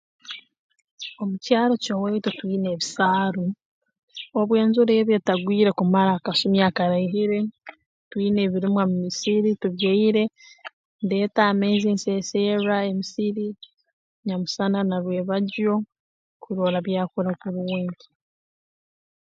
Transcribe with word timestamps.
Omu 1.21 1.35
kyaro 1.45 1.73
ky'owaitu 1.83 2.29
twine 2.37 2.67
ebisaaru 2.73 3.45
obu 4.39 4.53
enjura 4.63 4.93
eba 4.99 5.13
etagwire 5.19 5.71
kumara 5.77 6.11
akasumi 6.15 6.59
akaraihire 6.69 7.39
twine 8.09 8.39
ebirimwa 8.43 8.83
mu 8.89 8.95
musiri 9.03 9.49
tubyaire 9.61 10.23
ndeeta 11.03 11.41
amaizi 11.51 11.87
nseeserra 11.95 12.75
emisiri 12.89 13.47
nyamusana 14.25 14.79
na 14.89 14.97
rwebagyo 15.03 15.73
kurora 16.43 16.77
byakura 16.87 17.31
kurungi 17.41 18.05